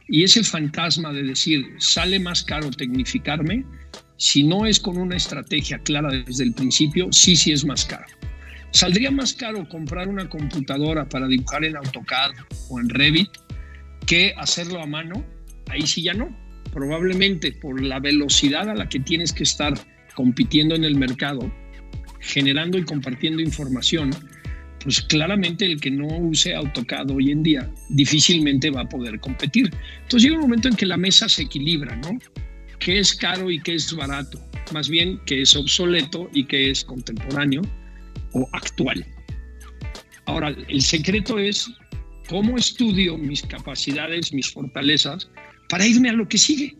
Y 0.07 0.23
ese 0.23 0.43
fantasma 0.43 1.11
de 1.11 1.23
decir, 1.23 1.65
sale 1.79 2.19
más 2.19 2.43
caro 2.43 2.69
tecnificarme, 2.71 3.65
si 4.17 4.43
no 4.43 4.65
es 4.65 4.79
con 4.79 4.97
una 4.97 5.15
estrategia 5.15 5.79
clara 5.79 6.09
desde 6.09 6.43
el 6.43 6.53
principio, 6.53 7.07
sí, 7.11 7.35
sí 7.35 7.51
es 7.51 7.65
más 7.65 7.85
caro. 7.85 8.05
¿Saldría 8.71 9.11
más 9.11 9.33
caro 9.33 9.67
comprar 9.67 10.07
una 10.07 10.29
computadora 10.29 11.07
para 11.07 11.27
dibujar 11.27 11.65
en 11.65 11.77
AutoCAD 11.77 12.31
o 12.69 12.79
en 12.79 12.89
Revit 12.89 13.29
que 14.05 14.33
hacerlo 14.37 14.81
a 14.81 14.85
mano? 14.85 15.25
Ahí 15.69 15.81
sí 15.81 16.03
ya 16.03 16.13
no. 16.13 16.35
Probablemente 16.73 17.51
por 17.51 17.81
la 17.81 17.99
velocidad 17.99 18.69
a 18.69 18.75
la 18.75 18.89
que 18.89 18.99
tienes 18.99 19.33
que 19.33 19.43
estar 19.43 19.73
compitiendo 20.15 20.75
en 20.75 20.83
el 20.83 20.95
mercado, 20.95 21.51
generando 22.19 22.77
y 22.77 22.83
compartiendo 22.83 23.41
información, 23.41 24.11
pues 24.83 25.01
claramente 25.01 25.65
el 25.65 25.79
que 25.79 25.91
no 25.91 26.07
use 26.07 26.55
AutoCAD 26.55 27.11
hoy 27.11 27.31
en 27.31 27.43
día 27.43 27.69
difícilmente 27.89 28.69
va 28.69 28.81
a 28.81 28.89
poder 28.89 29.19
competir. 29.19 29.71
Entonces 30.03 30.23
llega 30.23 30.35
un 30.35 30.41
momento 30.41 30.67
en 30.67 30.75
que 30.75 30.85
la 30.85 30.97
mesa 30.97 31.27
se 31.27 31.43
equilibra, 31.43 31.95
¿no? 31.97 32.17
¿Qué 32.79 32.99
es 32.99 33.13
caro 33.13 33.49
y 33.49 33.59
qué 33.59 33.75
es 33.75 33.93
barato? 33.93 34.39
Más 34.73 34.89
bien 34.89 35.19
qué 35.25 35.41
es 35.41 35.55
obsoleto 35.55 36.29
y 36.33 36.45
qué 36.45 36.71
es 36.71 36.83
contemporáneo 36.83 37.61
o 38.33 38.47
actual. 38.53 39.05
Ahora, 40.25 40.55
el 40.67 40.81
secreto 40.81 41.39
es 41.39 41.69
cómo 42.27 42.57
estudio 42.57 43.17
mis 43.17 43.41
capacidades, 43.41 44.33
mis 44.33 44.51
fortalezas, 44.51 45.29
para 45.69 45.87
irme 45.87 46.09
a 46.09 46.13
lo 46.13 46.27
que 46.27 46.37
sigue. 46.37 46.75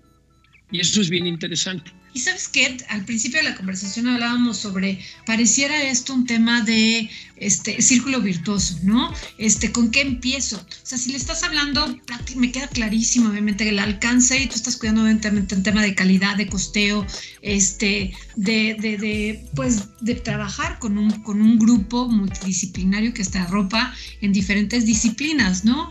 Y 0.72 0.82
eso 0.82 1.02
es 1.02 1.10
bien 1.10 1.26
interesante. 1.26 1.92
Y 2.18 2.20
sabes 2.20 2.48
que 2.48 2.78
al 2.90 3.06
principio 3.06 3.38
de 3.38 3.48
la 3.48 3.56
conversación 3.56 4.08
hablábamos 4.08 4.58
sobre, 4.58 4.98
pareciera 5.28 5.84
esto 5.84 6.16
un 6.16 6.26
tema 6.26 6.64
de 6.64 7.12
este 7.36 7.80
círculo 7.80 8.22
virtuoso, 8.22 8.80
¿no? 8.82 9.14
Este, 9.38 9.72
¿con 9.72 9.92
qué 9.92 10.02
empiezo? 10.02 10.58
O 10.58 10.66
sea, 10.82 10.98
si 10.98 11.12
le 11.12 11.18
estás 11.20 11.44
hablando, 11.44 11.96
me 12.36 12.52
queda 12.52 12.70
clarísimo, 12.70 13.30
obviamente, 13.30 13.70
el 13.70 13.78
alcance 13.78 14.42
y 14.42 14.48
tú 14.48 14.56
estás 14.56 14.78
cuidando 14.78 15.04
obviamente 15.04 15.30
un 15.54 15.62
tema 15.62 15.84
de 15.84 15.94
calidad, 15.94 16.36
de 16.38 16.48
costeo, 16.48 17.06
este, 17.44 18.16
de, 18.36 18.76
de, 18.80 18.98
de, 18.98 19.46
pues, 19.54 19.84
de 20.02 20.16
trabajar 20.16 20.80
con 20.80 20.98
un, 20.98 21.12
con 21.22 21.40
un 21.40 21.60
grupo 21.60 22.10
multidisciplinario 22.10 23.14
que 23.14 23.22
está 23.22 23.46
ropa 23.46 23.94
en 24.22 24.34
diferentes 24.34 24.88
disciplinas, 24.88 25.66
¿no? 25.66 25.88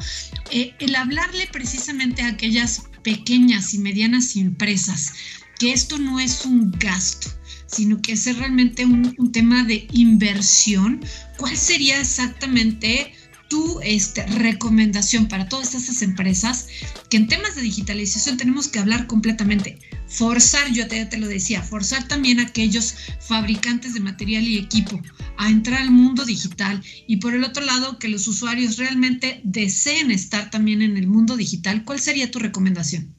Eh, 0.51 0.75
el 0.81 0.97
hablarle 0.97 1.49
precisamente 1.53 2.23
a 2.23 2.31
aquellas 2.31 2.83
pequeñas 3.05 3.75
y 3.75 3.79
medianas 3.79 4.35
empresas 4.35 5.13
que 5.59 5.73
esto 5.73 5.99
no 5.99 6.21
es 6.21 6.45
un 6.45 6.71
gasto, 6.71 7.29
sino 7.67 8.01
que 8.01 8.13
es 8.13 8.37
realmente 8.37 8.85
un, 8.85 9.33
tema 9.33 9.65
de 9.65 9.87
inversión, 9.93 11.01
¿cuál 11.37 11.57
sería 11.57 12.01
exactamente 12.01 13.13
tu 13.49 13.81
este, 13.81 14.27
recomendación 14.27 15.29
para 15.29 15.49
todas 15.49 15.75
esas 15.75 16.03
empresas 16.03 16.69
que 17.11 17.17
en 17.17 17.29
temas 17.29 17.55
de 17.55 17.63
digitalización 17.63 18.37
tenemos 18.37 18.69
que 18.69 18.79
hablar 18.79 19.07
completamente? 19.07 19.79
Forzar, 20.09 20.73
yo 20.73 20.87
te, 20.87 21.05
te 21.07 21.19
lo 21.19 21.27
decía, 21.27 21.63
forzar 21.63 22.07
también 22.07 22.39
a 22.39 22.45
aquellos 22.45 22.95
fabricantes 23.21 23.95
de 23.95 24.01
material 24.01 24.45
y 24.45 24.59
equipo 24.59 25.01
a 25.37 25.51
entrar 25.51 25.83
al 25.83 25.91
mundo 25.91 26.25
digital 26.25 26.83
y 27.07 27.17
por 27.17 27.35
el 27.35 27.45
otro 27.45 27.65
lado 27.65 27.99
que 27.99 28.09
los 28.09 28.27
usuarios 28.29 28.77
realmente 28.77 29.41
deseen 29.45 30.11
estar 30.11 30.51
también 30.51 30.83
en 30.83 30.97
el 30.97 31.09
mundo 31.09 31.37
digital. 31.37 31.85
¿Cuál 31.85 32.01
sería 32.01 32.31
tu 32.31 32.39
recomendación? 32.39 33.16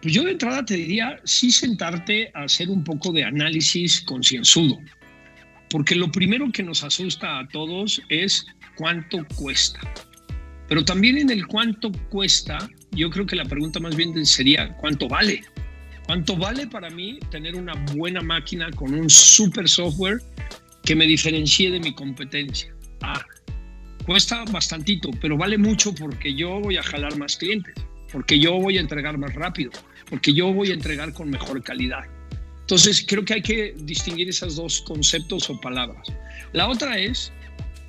Pues 0.00 0.14
yo 0.14 0.22
de 0.22 0.32
entrada 0.32 0.64
te 0.64 0.74
diría, 0.74 1.20
sí 1.24 1.50
sentarte 1.50 2.30
a 2.34 2.44
hacer 2.44 2.70
un 2.70 2.84
poco 2.84 3.12
de 3.12 3.24
análisis 3.24 4.00
concienzudo, 4.02 4.78
porque 5.70 5.96
lo 5.96 6.10
primero 6.12 6.52
que 6.52 6.62
nos 6.62 6.84
asusta 6.84 7.40
a 7.40 7.48
todos 7.48 8.00
es 8.08 8.46
cuánto 8.76 9.26
cuesta. 9.34 9.80
Pero 10.68 10.84
también 10.84 11.18
en 11.18 11.30
el 11.30 11.46
cuánto 11.48 11.90
cuesta, 12.10 12.58
yo 12.92 13.10
creo 13.10 13.26
que 13.26 13.34
la 13.34 13.44
pregunta 13.44 13.80
más 13.80 13.96
bien 13.96 14.24
sería, 14.24 14.72
¿cuánto 14.76 15.08
vale? 15.08 15.42
¿Cuánto 16.06 16.36
vale 16.36 16.68
para 16.68 16.90
mí 16.90 17.18
tener 17.32 17.56
una 17.56 17.74
buena 17.94 18.20
máquina 18.20 18.70
con 18.70 18.94
un 18.94 19.10
super 19.10 19.68
software 19.68 20.22
que 20.84 20.94
me 20.94 21.06
diferencie 21.06 21.72
de 21.72 21.80
mi 21.80 21.92
competencia? 21.92 22.72
Ah, 23.02 23.20
cuesta 24.06 24.44
bastantito, 24.44 25.10
pero 25.20 25.36
vale 25.36 25.58
mucho 25.58 25.92
porque 25.92 26.34
yo 26.34 26.60
voy 26.60 26.76
a 26.76 26.82
jalar 26.84 27.16
más 27.18 27.36
clientes 27.36 27.74
porque 28.12 28.38
yo 28.38 28.54
voy 28.54 28.78
a 28.78 28.80
entregar 28.80 29.18
más 29.18 29.34
rápido, 29.34 29.70
porque 30.08 30.32
yo 30.32 30.52
voy 30.52 30.70
a 30.70 30.74
entregar 30.74 31.12
con 31.12 31.30
mejor 31.30 31.62
calidad. 31.62 32.04
Entonces, 32.60 33.04
creo 33.06 33.24
que 33.24 33.34
hay 33.34 33.42
que 33.42 33.74
distinguir 33.78 34.28
esos 34.28 34.56
dos 34.56 34.82
conceptos 34.82 35.48
o 35.48 35.60
palabras. 35.60 36.06
La 36.52 36.68
otra 36.68 36.98
es, 36.98 37.32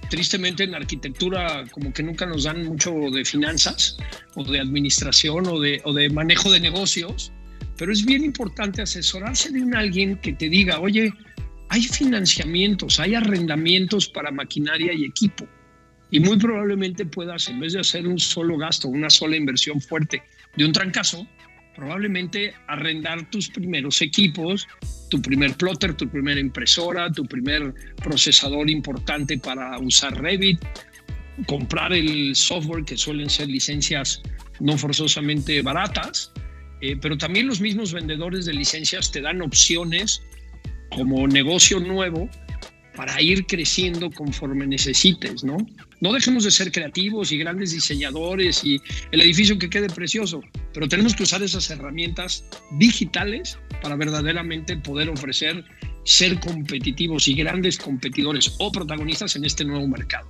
tristemente 0.10 0.64
en 0.64 0.74
arquitectura 0.74 1.66
como 1.72 1.94
que 1.94 2.02
nunca 2.02 2.26
nos 2.26 2.44
dan 2.44 2.66
mucho 2.66 2.92
de 3.12 3.24
finanzas 3.26 3.98
o 4.36 4.44
de 4.44 4.60
administración 4.60 5.48
o 5.48 5.60
de, 5.60 5.82
o 5.84 5.94
de 5.94 6.10
manejo 6.10 6.52
de 6.52 6.60
negocios, 6.60 7.32
pero 7.78 7.92
es 7.92 8.06
bien 8.06 8.24
importante 8.24 8.82
asesorarse 8.82 9.52
de 9.52 9.62
un 9.62 9.76
alguien 9.76 10.18
que 10.18 10.34
te 10.34 10.50
diga, 10.50 10.80
oye, 10.80 11.14
hay 11.70 11.84
financiamientos, 11.84 13.00
hay 13.00 13.16
arrendamientos 13.16 14.10
para 14.10 14.32
maquinaria 14.32 14.94
y 14.94 15.06
equipo 15.06 15.48
y 16.12 16.20
muy 16.20 16.38
probablemente 16.38 17.06
puedas, 17.06 17.48
en 17.50 17.60
vez 17.60 17.74
de 17.74 17.80
hacer 17.80 18.08
un 18.08 18.20
solo 18.20 18.58
gasto, 18.58 18.88
una 18.88 19.10
sola 19.10 19.36
inversión 19.36 19.80
fuerte 19.80 20.24
de 20.56 20.66
un 20.66 20.72
trancazo, 20.72 21.28
probablemente 21.80 22.54
arrendar 22.68 23.30
tus 23.30 23.50
primeros 23.50 24.02
equipos, 24.02 24.68
tu 25.10 25.22
primer 25.22 25.56
plotter, 25.56 25.94
tu 25.94 26.10
primera 26.10 26.40
impresora, 26.40 27.10
tu 27.10 27.26
primer 27.26 27.74
procesador 28.04 28.70
importante 28.70 29.38
para 29.38 29.80
usar 29.80 30.22
Revit, 30.22 30.60
comprar 31.48 31.94
el 31.94 32.36
software 32.36 32.84
que 32.84 32.98
suelen 32.98 33.30
ser 33.30 33.48
licencias 33.48 34.22
no 34.60 34.78
forzosamente 34.78 35.62
baratas, 35.62 36.34
eh, 36.82 36.98
pero 37.02 37.18
también 37.18 37.48
los 37.48 37.62
mismos 37.62 37.94
vendedores 37.94 38.46
de 38.46 38.54
licencias 38.54 39.10
te 39.10 39.22
dan 39.22 39.42
opciones 39.42 40.22
como 40.92 41.28
negocio 41.28 41.80
nuevo 41.80 42.30
para 42.96 43.22
ir 43.22 43.46
creciendo 43.46 44.12
conforme 44.12 44.68
necesites, 44.68 45.46
¿no? 45.46 45.58
No 46.02 46.14
dejemos 46.14 46.46
de 46.46 46.52
ser 46.52 46.72
creativos 46.72 47.32
y 47.32 47.38
grandes 47.38 47.72
diseñadores 47.72 48.64
y 48.64 48.82
el 49.12 49.22
edificio 49.22 49.60
que 49.60 49.70
quede 49.70 49.90
precioso, 49.90 50.42
pero 50.74 50.88
tenemos 50.88 51.14
que 51.14 51.24
usar 51.24 51.44
esas 51.44 51.70
herramientas 51.70 52.46
digitales 52.78 53.60
para 53.82 53.98
verdaderamente 53.98 54.78
poder 54.78 55.10
ofrecer 55.10 55.66
ser 56.06 56.40
competitivos 56.40 57.28
y 57.28 57.34
grandes 57.34 57.78
competidores 57.78 58.56
o 58.60 58.72
protagonistas 58.72 59.36
en 59.36 59.44
este 59.44 59.66
nuevo 59.66 59.88
mercado. 59.88 60.30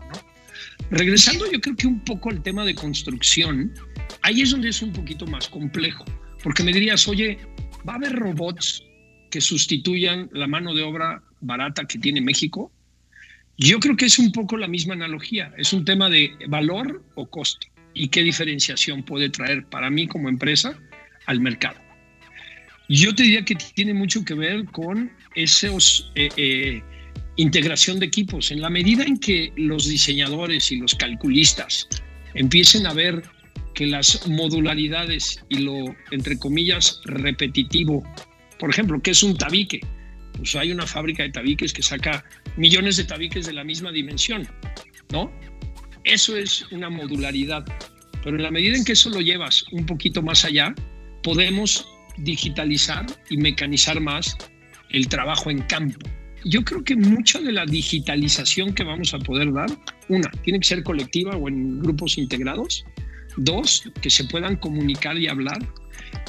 Regresando 0.89 1.49
yo 1.51 1.59
creo 1.61 1.75
que 1.75 1.87
un 1.87 2.03
poco 2.03 2.31
al 2.31 2.41
tema 2.41 2.65
de 2.65 2.73
construcción, 2.73 3.71
ahí 4.23 4.41
es 4.41 4.51
donde 4.51 4.69
es 4.69 4.81
un 4.81 4.91
poquito 4.91 5.27
más 5.27 5.47
complejo, 5.47 6.03
porque 6.43 6.63
me 6.63 6.73
dirías, 6.73 7.07
oye, 7.07 7.37
¿va 7.87 7.93
a 7.93 7.95
haber 7.97 8.13
robots 8.13 8.83
que 9.29 9.39
sustituyan 9.39 10.29
la 10.33 10.47
mano 10.47 10.73
de 10.73 10.81
obra 10.81 11.23
barata 11.41 11.85
que 11.85 11.99
tiene 11.99 12.21
México, 12.21 12.71
yo 13.59 13.79
creo 13.79 13.97
que 13.97 14.05
es 14.05 14.17
un 14.17 14.31
poco 14.31 14.57
la 14.57 14.67
misma 14.67 14.93
analogía, 14.93 15.53
es 15.57 15.73
un 15.73 15.83
tema 15.83 16.09
de 16.09 16.31
valor 16.47 17.03
o 17.15 17.29
costo 17.29 17.67
y 17.93 18.07
qué 18.07 18.23
diferenciación 18.23 19.03
puede 19.03 19.29
traer 19.29 19.65
para 19.65 19.89
mí 19.89 20.07
como 20.07 20.29
empresa 20.29 20.79
al 21.25 21.41
mercado. 21.41 21.77
Yo 22.87 23.13
te 23.13 23.23
diría 23.23 23.43
que 23.43 23.55
tiene 23.55 23.93
mucho 23.93 24.23
que 24.23 24.33
ver 24.33 24.65
con 24.65 25.11
esos 25.35 26.09
eh, 26.15 26.29
eh, 26.37 26.81
integración 27.35 27.99
de 27.99 28.05
equipos. 28.05 28.49
En 28.49 28.61
la 28.61 28.69
medida 28.69 29.03
en 29.03 29.19
que 29.19 29.51
los 29.57 29.87
diseñadores 29.87 30.71
y 30.71 30.77
los 30.77 30.95
calculistas 30.95 31.87
empiecen 32.35 32.87
a 32.87 32.93
ver 32.93 33.23
que 33.75 33.87
las 33.87 34.27
modularidades 34.27 35.43
y 35.49 35.59
lo, 35.59 35.95
entre 36.11 36.39
comillas, 36.39 37.01
repetitivo, 37.03 38.03
por 38.57 38.69
ejemplo, 38.69 39.01
que 39.01 39.11
es 39.11 39.21
un 39.21 39.37
tabique, 39.37 39.81
pues 40.39 40.55
hay 40.55 40.71
una 40.71 40.87
fábrica 40.87 41.23
de 41.23 41.29
tabiques 41.29 41.73
que 41.73 41.83
saca 41.83 42.23
millones 42.57 42.97
de 42.97 43.03
tabiques 43.03 43.45
de 43.45 43.53
la 43.53 43.63
misma 43.63 43.91
dimensión, 43.91 44.47
¿no? 45.11 45.31
Eso 46.03 46.35
es 46.35 46.65
una 46.71 46.89
modularidad. 46.89 47.65
Pero 48.23 48.37
en 48.37 48.43
la 48.43 48.51
medida 48.51 48.75
en 48.75 48.85
que 48.85 48.93
eso 48.93 49.09
lo 49.09 49.21
llevas 49.21 49.65
un 49.71 49.85
poquito 49.85 50.21
más 50.21 50.45
allá, 50.45 50.73
podemos 51.23 51.87
digitalizar 52.17 53.05
y 53.29 53.37
mecanizar 53.37 53.99
más 53.99 54.37
el 54.91 55.07
trabajo 55.07 55.49
en 55.49 55.59
campo. 55.63 55.99
Yo 56.45 56.63
creo 56.63 56.83
que 56.83 56.95
mucha 56.95 57.39
de 57.39 57.51
la 57.51 57.65
digitalización 57.65 58.73
que 58.73 58.83
vamos 58.83 59.13
a 59.13 59.19
poder 59.19 59.51
dar, 59.51 59.69
una, 60.07 60.31
tiene 60.43 60.59
que 60.59 60.67
ser 60.67 60.83
colectiva 60.83 61.35
o 61.35 61.49
en 61.49 61.81
grupos 61.81 62.17
integrados. 62.17 62.85
Dos, 63.37 63.83
que 64.01 64.09
se 64.09 64.23
puedan 64.23 64.55
comunicar 64.55 65.17
y 65.17 65.27
hablar. 65.27 65.59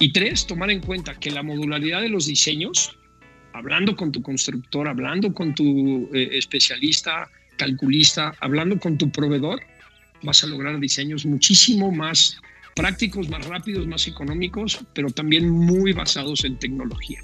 Y 0.00 0.12
tres, 0.12 0.47
tomar 0.47 0.71
en 0.71 0.81
cuenta 0.81 1.14
que 1.14 1.31
la 1.31 1.43
modularidad 1.43 2.02
de 2.02 2.09
los 2.09 2.26
diseños 2.26 2.99
hablando 3.52 3.97
con 3.97 4.12
tu 4.12 4.23
constructor, 4.23 4.88
hablando 4.88 5.33
con 5.33 5.54
tu 5.54 6.09
eh, 6.12 6.28
especialista, 6.33 7.28
calculista, 7.57 8.35
hablando 8.40 8.78
con 8.78 8.97
tu 8.97 9.11
proveedor, 9.11 9.61
vas 10.23 10.45
a 10.45 10.47
lograr 10.47 10.78
diseños 10.80 11.26
muchísimo 11.26 11.90
más 11.90 12.40
prácticos, 12.75 13.28
más 13.28 13.47
rápidos, 13.47 13.87
más 13.87 14.07
económicos, 14.07 14.80
pero 14.95 15.11
también 15.11 15.49
muy 15.49 15.92
basados 15.92 16.45
en 16.45 16.59
tecnología. 16.59 17.21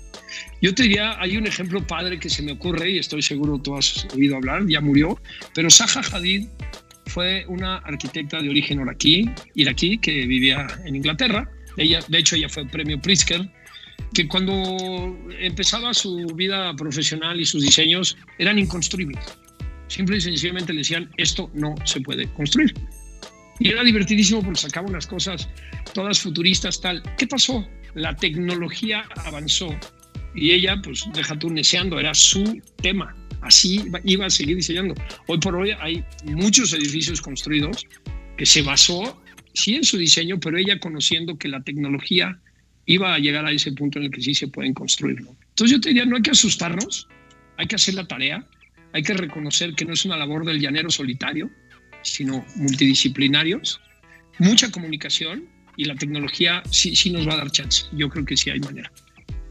Yo 0.61 0.75
te 0.75 0.85
diría, 0.85 1.19
hay 1.21 1.37
un 1.37 1.47
ejemplo 1.47 1.87
padre 1.87 2.19
que 2.19 2.29
se 2.29 2.43
me 2.43 2.53
ocurre 2.53 2.91
y 2.91 2.99
estoy 2.99 3.23
seguro 3.23 3.59
tú 3.59 3.77
has 3.77 4.07
oído 4.15 4.37
hablar, 4.37 4.67
ya 4.69 4.81
murió, 4.81 5.19
pero 5.55 5.71
Zaha 5.71 6.03
Hadid 6.13 6.49
fue 7.07 7.47
una 7.49 7.77
arquitecta 7.79 8.43
de 8.43 8.51
origen 8.51 8.81
iraquí, 8.81 9.31
iraquí 9.55 9.99
que 9.99 10.27
vivía 10.27 10.67
en 10.85 10.97
Inglaterra. 10.97 11.49
Ella, 11.77 12.01
de 12.09 12.19
hecho, 12.19 12.37
ella 12.37 12.49
fue 12.49 12.67
premio 12.67 13.01
Pritzker 13.01 13.49
que 14.17 14.27
cuando 14.29 14.55
empezaba 15.39 15.93
su 15.93 16.25
vida 16.29 16.75
profesional 16.75 17.39
y 17.39 17.45
sus 17.45 17.63
diseños 17.63 18.17
eran 18.39 18.59
inconstruibles. 18.59 19.23
Simple 19.89 20.17
y 20.17 20.21
sencillamente 20.23 20.73
le 20.73 20.79
decían, 20.79 21.11
esto 21.19 21.51
no 21.53 21.75
se 21.85 22.01
puede 22.01 22.27
construir. 22.33 22.73
Y 23.61 23.69
era 23.69 23.85
divertidísimo 23.85 24.43
porque 24.43 24.59
sacaba 24.59 24.89
unas 24.89 25.07
cosas 25.07 25.51
todas 25.93 26.19
futuristas, 26.19 26.81
tal. 26.81 27.03
¿Qué 27.19 27.27
pasó? 27.27 27.69
La 27.95 28.17
tecnología 28.17 29.05
avanzó 29.17 29.69
y 30.35 30.53
ella, 30.53 30.81
pues, 30.83 31.05
deja 31.13 31.39
tú 31.39 31.51
neceando, 31.51 32.01
era 32.01 32.15
su 32.15 32.63
tema. 32.77 33.15
Así 33.43 33.85
iba 34.05 34.25
a 34.25 34.31
seguir 34.31 34.57
diseñando. 34.57 34.95
Hoy 35.27 35.39
por 35.41 35.57
hoy 35.57 35.73
hay 35.79 36.03
muchos 36.25 36.73
edificios 36.73 37.21
construidos 37.21 37.87
que 38.39 38.47
se 38.47 38.63
basó, 38.63 39.23
sí, 39.53 39.75
en 39.75 39.85
su 39.85 39.99
diseño, 39.99 40.41
pero 40.41 40.57
ella 40.57 40.81
conociendo 40.81 41.37
que 41.37 41.49
la 41.49 41.63
tecnología 41.63 42.41
iba 42.87 43.15
a 43.15 43.19
llegar 43.19 43.45
a 43.45 43.53
ese 43.53 43.73
punto 43.73 43.99
en 43.99 44.07
el 44.07 44.11
que 44.11 44.23
sí 44.23 44.35
se 44.35 44.49
pueden 44.49 44.73
construir. 44.73 45.19
Entonces 45.19 45.77
yo 45.77 45.81
te 45.81 45.91
diría, 45.91 46.07
no 46.07 46.17
hay 46.17 46.23
que 46.23 46.31
asustarnos, 46.31 47.09
hay 47.59 47.67
que 47.67 47.77
hacer 47.77 47.95
la 47.95 48.07
tarea, 48.07 48.47
hay 48.93 49.03
que 49.03 49.15
reconocer 49.15 49.75
que 49.75 49.85
no 49.85 49.93
es 49.93 50.05
una 50.05 50.17
labor 50.17 50.45
del 50.45 50.61
llanero 50.61 50.91
solitario, 50.91 51.51
sino 52.03 52.45
multidisciplinarios, 52.55 53.81
mucha 54.39 54.71
comunicación 54.71 55.45
y 55.77 55.85
la 55.85 55.97
tecnología 55.97 56.63
sí, 56.71 56.95
sí 56.95 57.11
nos 57.11 57.29
va 57.29 57.35
a 57.35 57.39
dar 57.39 57.51
chance. 57.51 57.85
Yo 57.93 58.09
creo 58.09 58.25
que 58.25 58.37
sí 58.37 58.51
hay 58.51 58.61
manera. 58.61 58.91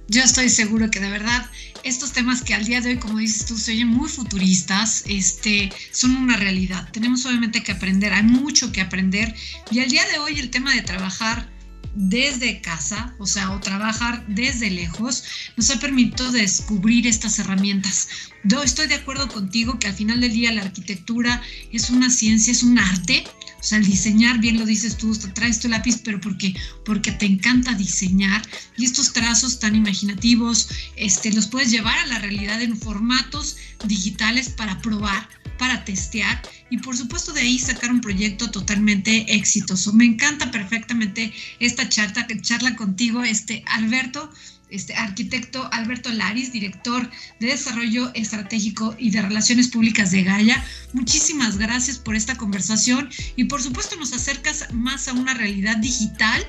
Yo 0.07 0.21
estoy 0.21 0.49
seguro 0.49 0.89
que 0.91 0.99
de 0.99 1.09
verdad 1.09 1.49
estos 1.83 2.13
temas 2.13 2.43
que 2.43 2.53
al 2.53 2.63
día 2.63 2.79
de 2.79 2.91
hoy, 2.91 2.97
como 2.97 3.17
dices 3.17 3.47
tú, 3.47 3.57
se 3.57 3.71
oyen 3.71 3.87
muy 3.87 4.07
futuristas, 4.07 5.03
este, 5.07 5.71
son 5.91 6.15
una 6.15 6.37
realidad. 6.37 6.87
Tenemos 6.91 7.25
obviamente 7.25 7.63
que 7.63 7.71
aprender, 7.71 8.13
hay 8.13 8.23
mucho 8.23 8.71
que 8.71 8.81
aprender. 8.81 9.33
Y 9.71 9.79
al 9.79 9.89
día 9.89 10.05
de 10.11 10.19
hoy 10.19 10.39
el 10.39 10.51
tema 10.51 10.73
de 10.73 10.81
trabajar 10.81 11.49
desde 11.95 12.61
casa, 12.61 13.15
o 13.17 13.25
sea, 13.25 13.51
o 13.51 13.59
trabajar 13.59 14.25
desde 14.27 14.69
lejos, 14.69 15.23
nos 15.55 15.71
ha 15.71 15.79
permitido 15.79 16.31
descubrir 16.31 17.07
estas 17.07 17.39
herramientas. 17.39 18.09
Yo 18.43 18.61
estoy 18.61 18.87
de 18.87 18.95
acuerdo 18.95 19.27
contigo 19.29 19.79
que 19.79 19.87
al 19.87 19.93
final 19.93 20.21
del 20.21 20.33
día 20.33 20.51
la 20.51 20.61
arquitectura 20.61 21.41
es 21.71 21.89
una 21.89 22.09
ciencia, 22.09 22.51
es 22.51 22.63
un 22.63 22.77
arte. 22.77 23.23
O 23.65 23.67
sea, 23.67 23.79
el 23.79 23.85
diseñar, 23.87 24.37
bien 24.37 24.59
lo 24.59 24.65
dices 24.67 24.95
tú, 24.95 25.11
traes 25.33 25.59
tu 25.59 25.67
lápiz, 25.67 25.99
pero 26.03 26.21
porque, 26.21 26.53
porque 26.85 27.11
te 27.11 27.25
encanta 27.25 27.73
diseñar. 27.73 28.47
Y 28.77 28.85
estos 28.85 29.11
trazos 29.11 29.57
tan 29.57 29.75
imaginativos, 29.75 30.69
este, 30.95 31.33
los 31.33 31.47
puedes 31.47 31.71
llevar 31.71 31.97
a 31.97 32.05
la 32.05 32.19
realidad 32.19 32.61
en 32.61 32.77
formatos 32.77 33.57
digitales 33.87 34.49
para 34.49 34.79
probar, 34.83 35.27
para 35.57 35.83
testear 35.83 36.43
y 36.69 36.77
por 36.77 36.95
supuesto 36.95 37.33
de 37.33 37.41
ahí 37.41 37.57
sacar 37.57 37.89
un 37.89 38.01
proyecto 38.01 38.51
totalmente 38.51 39.33
exitoso. 39.35 39.93
Me 39.93 40.05
encanta 40.05 40.51
perfectamente 40.51 41.33
esta 41.59 41.89
charla, 41.89 42.27
charla 42.41 42.75
contigo, 42.75 43.23
este 43.23 43.63
Alberto 43.65 44.31
este 44.69 44.93
arquitecto 44.95 45.67
Alberto 45.71 46.11
Laris, 46.11 46.51
director 46.51 47.09
de 47.39 47.47
Desarrollo 47.47 48.11
Estratégico 48.13 48.95
y 48.97 49.11
de 49.11 49.21
Relaciones 49.21 49.67
Públicas 49.67 50.11
de 50.11 50.23
Gaia. 50.23 50.63
Muchísimas 50.93 51.57
gracias 51.57 51.97
por 51.97 52.15
esta 52.15 52.35
conversación 52.35 53.09
y 53.35 53.45
por 53.45 53.61
supuesto 53.61 53.95
nos 53.97 54.13
acercas 54.13 54.73
más 54.73 55.07
a 55.07 55.13
una 55.13 55.33
realidad 55.33 55.77
digital, 55.77 56.45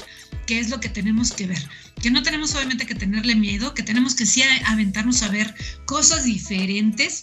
que 0.47 0.59
es 0.59 0.71
lo 0.71 0.81
que 0.81 0.89
tenemos 0.89 1.33
que 1.33 1.47
ver. 1.47 1.69
Que 2.03 2.11
no 2.11 2.23
tenemos 2.23 2.55
obviamente 2.55 2.87
que 2.87 2.95
tenerle 2.95 3.35
miedo, 3.35 3.75
que 3.75 3.83
tenemos 3.83 4.15
que 4.15 4.27
sí 4.27 4.43
aventarnos 4.67 5.23
a 5.23 5.29
ver 5.29 5.55
cosas 5.87 6.25
diferentes 6.25 7.23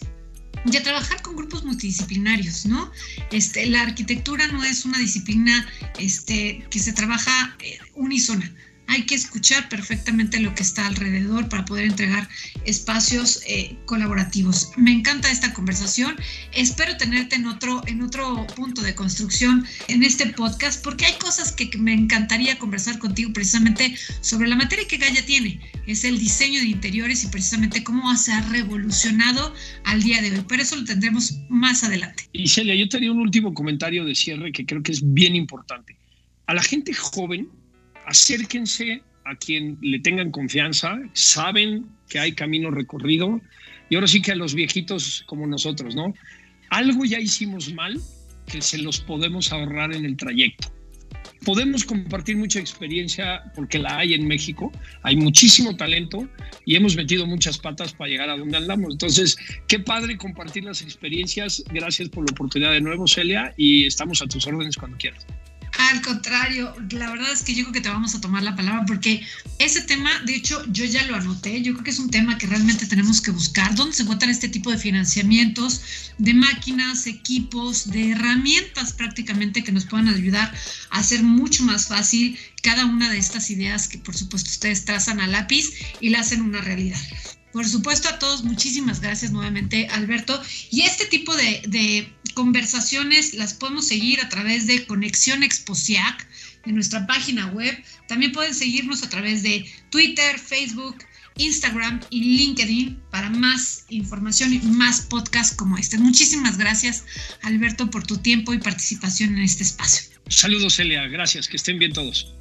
y 0.66 0.78
a 0.78 0.84
trabajar 0.84 1.22
con 1.22 1.36
grupos 1.36 1.66
multidisciplinarios, 1.66 2.66
¿no? 2.66 2.92
Este, 3.32 3.66
la 3.66 3.82
arquitectura 3.82 4.48
no 4.48 4.64
es 4.64 4.86
una 4.86 4.98
disciplina 4.98 5.68
este, 6.00 6.66
que 6.70 6.80
se 6.80 6.94
trabaja 6.94 7.56
eh, 7.60 7.80
unísona 7.96 8.54
hay 8.88 9.04
que 9.04 9.16
escuchar 9.16 9.70
perfectamente 9.70 10.40
lo 10.40 10.54
que 10.56 10.64
está 10.64 10.86
alrededor 10.88 11.50
para 11.50 11.66
poder 11.66 11.86
entregar 11.86 12.28
espacios 12.66 13.42
eh, 13.48 13.76
colaborativos. 13.86 14.72
Me 14.78 14.92
encanta 14.92 15.32
esta 15.32 15.54
conversación. 15.54 16.16
Espero 16.54 16.96
tenerte 16.98 17.36
en 17.36 17.48
otro, 17.48 17.82
en 17.88 18.02
otro 18.02 18.46
punto 18.56 18.82
de 18.82 18.96
construcción 18.96 19.66
en 19.88 20.04
este 20.04 20.28
podcast 20.28 20.84
porque 20.84 21.06
hay 21.06 21.14
cosas 21.14 21.52
que 21.52 21.70
me 21.78 21.94
encantaría 21.94 22.60
conversar 22.60 23.00
contigo 23.00 23.32
precisamente 23.34 23.96
sobre 24.22 24.48
la 24.48 24.56
materia 24.56 24.88
que 24.88 24.98
Gaia 24.98 25.26
tiene. 25.26 25.60
Es 25.88 26.04
el 26.04 26.20
diseño 26.20 26.60
de 26.60 26.68
interiores 26.68 27.24
y 27.24 27.28
precisamente 27.28 27.84
cómo 27.84 28.16
se 28.16 28.32
ha 28.32 28.42
revolucionado 28.50 29.54
al 29.86 30.04
día 30.04 30.22
de 30.22 30.32
hoy. 30.32 30.46
Pero 30.48 30.62
eso 30.62 30.76
lo 30.76 30.86
tendremos 30.86 31.40
más 31.50 31.84
adelante. 31.84 32.28
Y 32.32 32.48
Celia, 32.48 32.76
yo 32.76 32.88
tenía 32.90 33.12
un 33.12 33.20
último 33.20 33.54
comentario 33.54 34.06
de 34.06 34.16
cierre 34.16 34.52
que 34.52 34.66
creo 34.66 34.84
que 34.84 34.92
es 34.92 35.02
bien 35.14 35.36
importante. 35.36 35.98
A 36.46 36.54
la 36.54 36.62
gente 36.62 36.94
joven 36.94 37.50
acérquense 38.06 39.02
a 39.26 39.36
quien 39.36 39.78
le 39.82 40.00
tengan 40.00 40.32
confianza, 40.32 41.00
saben 41.14 41.86
que 42.10 42.20
hay 42.20 42.34
camino 42.34 42.72
recorrido 42.72 43.42
y 43.90 43.96
ahora 43.96 44.08
sí 44.08 44.22
que 44.22 44.32
a 44.32 44.36
los 44.36 44.54
viejitos 44.54 45.24
como 45.28 45.48
nosotros, 45.48 45.96
¿no? 45.96 46.14
Algo 46.70 47.06
ya 47.06 47.20
hicimos 47.20 47.74
mal 47.74 48.00
que 48.48 48.62
se 48.62 48.78
los 48.78 49.00
podemos 49.00 49.52
ahorrar 49.52 49.94
en 49.94 50.06
el 50.06 50.18
trayecto. 50.18 50.74
Podemos 51.46 51.84
compartir 51.84 52.38
mucha 52.38 52.60
experiencia 52.60 53.44
porque 53.56 53.78
la 53.78 53.98
hay 53.98 54.14
en 54.14 54.28
México, 54.28 54.72
hay 55.02 55.18
muchísimo 55.18 55.76
talento 55.76 56.28
y 56.66 56.76
hemos 56.76 56.96
metido 56.96 57.26
muchas 57.26 57.58
patas 57.58 57.94
para 57.94 58.10
llegar 58.10 58.30
a 58.30 58.38
donde 58.38 58.58
andamos. 58.58 58.94
Entonces, 58.94 59.38
qué 59.68 59.80
padre 59.80 60.18
compartir 60.18 60.64
las 60.64 60.82
experiencias. 60.82 61.64
Gracias 61.72 62.08
por 62.10 62.26
la 62.26 62.32
oportunidad 62.32 62.72
de 62.72 62.82
nuevo, 62.82 63.08
Celia, 63.08 63.54
y 63.58 63.86
estamos 63.86 64.22
a 64.22 64.28
tus 64.28 64.48
órdenes 64.48 64.78
cuando 64.78 64.98
quieras. 64.98 65.26
Al 65.78 66.02
contrario, 66.02 66.74
la 66.92 67.10
verdad 67.10 67.32
es 67.32 67.42
que 67.42 67.56
yo 67.56 67.64
creo 67.64 67.74
que 67.74 67.82
te 67.82 67.90
vamos 67.90 68.14
a 68.14 68.22
tomar 68.22 68.44
la 68.44 68.56
palabra 68.56 68.86
porque 68.86 69.26
ese 69.58 69.82
tema, 69.82 70.12
de 70.26 70.36
hecho, 70.36 70.64
yo 70.72 70.86
ya 70.86 71.04
lo 71.08 71.16
anoté, 71.16 71.62
yo 71.64 71.74
creo 71.74 71.84
que 71.84 71.90
es 71.90 72.00
un 72.00 72.12
tema 72.12 72.38
que 72.38 72.46
realmente 72.46 72.86
tenemos 72.86 73.22
que 73.22 73.32
buscar, 73.32 73.74
dónde 73.74 73.96
se 73.96 74.04
encuentran 74.04 74.30
este 74.30 74.50
tipo 74.50 74.70
de 74.70 74.78
financiamientos, 74.78 75.82
de 76.20 76.36
máquinas, 76.36 77.08
equipos, 77.08 77.90
de 77.90 78.12
herramientas 78.12 78.94
prácticamente 78.94 79.64
que 79.64 79.72
nos 79.72 79.86
puedan 79.86 80.10
ayudar 80.10 80.54
a 80.92 81.00
hacer 81.00 81.24
mucho 81.24 81.64
más 81.64 81.88
fácil 81.88 82.38
cada 82.62 82.86
una 82.86 83.10
de 83.10 83.18
estas 83.18 83.50
ideas 83.50 83.88
que 83.88 83.98
por 83.98 84.16
supuesto 84.16 84.50
ustedes 84.50 84.86
trazan 84.86 85.20
a 85.22 85.28
lápiz 85.28 85.72
y 86.00 86.10
la 86.10 86.20
hacen 86.20 86.42
una 86.42 86.62
realidad. 86.62 87.00
Por 87.54 87.70
supuesto, 87.70 88.10
a 88.10 88.18
todos, 88.18 88.44
muchísimas 88.44 89.00
gracias 89.00 89.32
nuevamente, 89.32 89.88
Alberto. 89.92 90.42
Y 90.72 90.82
este 90.82 91.06
tipo 91.06 91.36
de, 91.36 92.12
conversaciones 92.34 93.36
las 93.36 93.54
podemos 93.54 93.88
seguir 93.88 94.20
a 94.20 94.28
través 94.28 94.66
de 94.66 94.88
Conexión 94.88 95.44
Exposiac, 95.44 96.28
de 96.66 96.72
nuestra 96.72 97.06
página 97.06 97.48
web. 97.48 97.78
También 98.08 98.32
pueden 98.32 98.56
seguirnos 98.56 99.04
a 99.04 99.10
través 99.10 99.44
de 99.44 99.72
Twitter, 99.92 100.40
Facebook, 100.40 100.98
Instagram 101.38 102.02
y 102.10 102.38
LinkedIn 102.38 103.00
para 103.12 103.30
más 103.30 103.86
información 103.90 104.52
y 104.54 104.60
más 104.60 105.02
podcasts 105.02 105.56
como 105.56 105.78
este. 105.78 106.00
Muchísimas 106.00 106.58
gracias, 106.58 107.06
Alberto, 107.44 107.92
por 107.92 108.08
tu 108.08 108.18
tiempo 108.18 108.54
y 108.56 108.58
participación 108.58 109.36
en 109.36 109.44
este 109.44 109.62
espacio. 109.62 110.10
Saludos, 110.28 110.76
Celia. 110.76 111.08
Gracias. 111.08 111.48
Que 111.48 111.58
estén 111.58 111.78
bien 111.78 111.94
todos. 111.94 112.34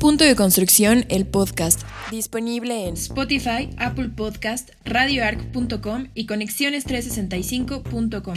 Punto 0.00 0.24
de 0.24 0.34
Construcción, 0.34 1.04
el 1.10 1.26
podcast, 1.26 1.82
disponible 2.10 2.88
en 2.88 2.94
Spotify, 2.94 3.68
Apple 3.76 4.08
Podcast, 4.08 4.70
radioarc.com 4.86 6.06
y 6.14 6.26
conexiones365.com. 6.26 8.34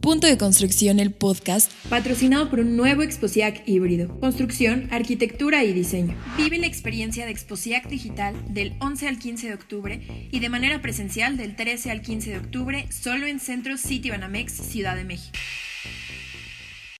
Punto 0.00 0.26
de 0.26 0.36
Construcción, 0.36 0.98
el 0.98 1.12
podcast, 1.12 1.70
patrocinado 1.88 2.50
por 2.50 2.58
un 2.58 2.76
nuevo 2.76 3.02
Exposiac 3.02 3.62
híbrido. 3.64 4.18
Construcción, 4.18 4.88
arquitectura 4.90 5.62
y 5.62 5.72
diseño. 5.72 6.16
Vive 6.36 6.58
la 6.58 6.66
experiencia 6.66 7.26
de 7.26 7.30
Exposiac 7.30 7.88
Digital 7.88 8.34
del 8.52 8.74
11 8.80 9.06
al 9.06 9.20
15 9.20 9.46
de 9.46 9.54
octubre 9.54 10.28
y 10.32 10.40
de 10.40 10.48
manera 10.48 10.82
presencial 10.82 11.36
del 11.36 11.54
13 11.54 11.92
al 11.92 12.02
15 12.02 12.30
de 12.30 12.38
octubre 12.38 12.88
solo 12.90 13.28
en 13.28 13.38
Centro 13.38 13.76
City 13.76 14.10
Banamex, 14.10 14.52
Ciudad 14.52 14.96
de 14.96 15.04
México. 15.04 15.38